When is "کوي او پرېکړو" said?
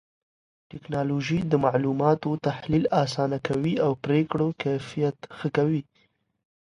3.47-4.47